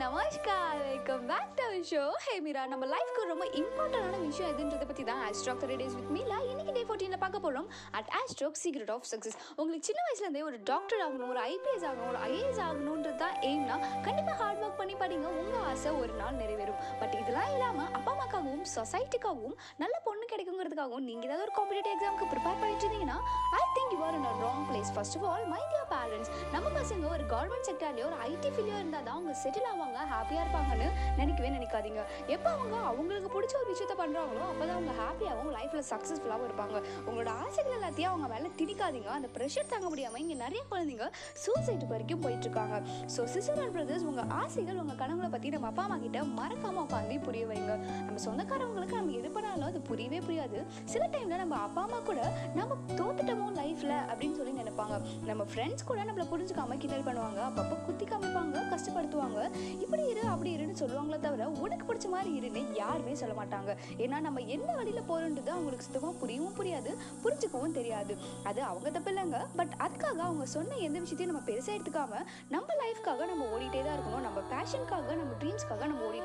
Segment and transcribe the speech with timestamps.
[0.00, 0.80] Namaskar.
[0.86, 5.60] Welcome back to show hey Meera நம்ம லைஃப்க்கு ரொம்ப இம்பார்ட்டண்டான விஷயம் எதுன்றதை பற்றி தான் ஆஸ்ட்ராக்
[5.62, 9.88] த்ரீ டேஸ் வித் மீலா இன்னைக்கு டே ஃபோர்டீனில் பார்க்க போகிறோம் அட் ஆஸ்ட்ராக் சீக்ரெட் ஆஃப் சக்ஸஸ் உங்களுக்கு
[9.88, 14.62] சின்ன வயசுலேருந்தே ஒரு டாக்டர் ஆகணும் ஒரு ஐபிஎஸ் ஆகணும் ஒரு ஐஏஎஸ் ஆகணுன்றது தான் எய்ம்னா கண்டிப்பாக ஹார்ட்
[14.64, 15.30] ஒர்க் பண்ணி படிங்க.
[15.42, 16.80] உங்கள் ஆசை ஒரு நாள் நிறைவேறும்.
[17.02, 22.60] பட் இதெல்லாம் இல்லாமல் அப்பா அம்மாக்காகவும் சொசைட்டிக்காகவும் நல்ல பொண்ணு கிடைக்குங்கிறதுக்காகவும் நீங்கள் ஏதாவது ஒரு காம்படிட்டிவ் எக்ஸாமுக்கு ப்ரிப்பேர்
[22.62, 23.18] பண்ணிட்டு இருந்தீங்கன்னா
[23.60, 26.30] I think you are in a wrong place first of all mind your parents
[26.86, 30.88] பசங்க ஒரு கவர்மெண்ட் செக்டர்லேயோ ஒரு ஐடி ஃபீல்டோ இருந்தால் தான் அவங்க செட்டில் ஆவாங்க ஹாப்பியாக இருப்பாங்கன்னு
[31.20, 32.02] நினைக்கவே நினைக்காதீங்க.
[32.34, 36.76] எப்போ அவங்க அவங்களுக்கு பிடிச்ச ஒரு விஷயத்த பண்ணுறாங்களோ அப்போ தான் அவங்க ஹாப்பியாகவும் லைஃப்பில் சக்ஸஸ்ஃபுல்லாகவும் இருப்பாங்க.
[37.06, 39.10] உங்களோட ஆசைகள் எல்லாத்தையும் அவங்க மேலே திணிக்காதீங்க.
[39.16, 41.08] அந்த ப்ரெஷர் தாங்க முடியாமல் இங்கே நிறைய குழந்தைங்க
[41.44, 42.78] சூசைட் வரைக்கும் போயிட்டு இருக்காங்க.
[43.14, 47.18] ஸோ சிஸ்டர் அண்ட் பிரதர்ஸ் உங்கள் ஆசைகள் உங்கள் கனவுகளை பற்றி நம்ம அப்பா அம்மா கிட்ட மறக்காமல் உட்காந்து
[47.26, 47.74] புரிய வைங்க.
[48.16, 50.58] நம்ம சொந்தக்காரவங்களுக்கு நம்ம எது பண்ணாலும் அது புரியவே புரியாது.
[50.92, 52.20] சில டைமில் நம்ம அப்பா அம்மா கூட
[52.58, 54.94] நம்ம தோத்துட்டோமோ லைஃப்பில் அப்படின்னு சொல்லி நினைப்பாங்க.
[55.30, 57.40] நம்ம ஃப்ரெண்ட்ஸ் கூட நம்மளை புரிஞ்சுக்காம கிண்டல் பண்ணுவாங்க.
[57.48, 59.40] அப்பப்போ குத்தி காமிப்பாங்க கஷ்டப்படுத்துவாங்க.
[59.84, 63.74] இப்படி இரு அப்படி இருன்னு சொல்லுவாங்களே தவிர உனக்கு பிடிச்ச மாதிரி இருன்னு யாருமே சொல்ல மாட்டாங்க.
[64.04, 66.94] ஏன்னா நம்ம என்ன வழியில் போகிறோன்றது அவங்களுக்கு சுத்தமாக புரியவும் புரியாது
[67.26, 68.16] புரிஞ்சுக்கவும் தெரியாது.
[68.52, 69.42] அது அவங்க தப்பு இல்லைங்க.
[69.60, 72.24] பட் அதுக்காக அவங்க சொன்ன எந்த விஷயத்தையும் நம்ம பெருசாக எடுத்துக்காம
[72.56, 74.26] நம்ம லைஃப்காக நம்ம ஓடிட்டே தான் இருக்கணும்.
[74.28, 76.15] நம்ம பேஷனுக்காக நம்ம ட்ரீம்ஸ்க்காக நம்ம ஓடி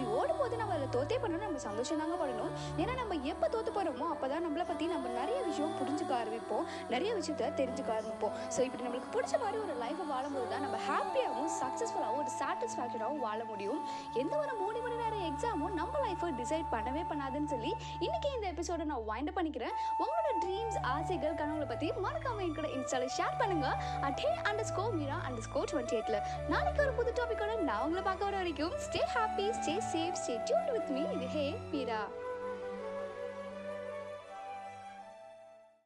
[0.00, 2.52] அப்படி ஓடும் அப்படி ஓடும்போது நம்ம அதில் தோத்தே பண்ணணும் நம்ம சந்தோஷம் தாங்க படணும்.
[2.82, 6.64] ஏன்னா நம்ம எப்போ தோத்து போகிறோமோ அப்போ தான் நம்மளை பற்றி நம்ம நிறைய விஷயம் புரிஞ்சுக்க ஆரம்பிப்போம்.
[6.92, 8.34] நிறைய விஷயத்த தெரிஞ்சுக்க ஆரம்பிப்போம்.
[8.54, 13.40] ஸோ இப்படி நம்மளுக்கு பிடிச்ச மாதிரி ஒரு லைஃப்பை வாழும்போது தான் நம்ம ஹாப்பியாகவும் சக்ஸஸ்ஃபுல்லாகவும் ஒரு சாட்டிஸ்ஃபேக்டடாகவும் வாழ
[13.50, 13.80] முடியும்.
[14.22, 17.72] எந்த ஒரு மூணு மணி நேரம் எக்ஸாமும் நம்ம லைஃப்பை டிசைட் பண்ணவே பண்ணாதுன்னு சொல்லி
[18.06, 19.74] இன்னைக்கு இந்த எபிசோட நான் வைண்ட் பண்ணிக்கிறேன்.
[20.04, 23.68] உங்களோட ட்ரீம்ஸ் ஆசைகள் கனவுகளை பற்றி மறக்காம என் கூட இன்ஸ்டால ஷேர் பண்ணுங்க.
[24.08, 24.30] At hey
[24.72, 26.18] underscore Meera underscore twenty எயிட்ல
[26.52, 30.70] நாளைக்கு ஒரு புது டாபிக்கோட நான் உங்களை பார்க்க வர வரைக்கும் stay happy stay safe stay tuned
[30.76, 32.00] with me இது ஹே மீரா